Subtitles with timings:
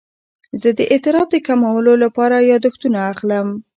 [0.61, 3.47] زه د اضطراب د کمولو لپاره یاداښتونه اخلم.